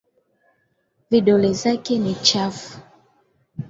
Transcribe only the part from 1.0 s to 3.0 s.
Vidole zake ni chafu.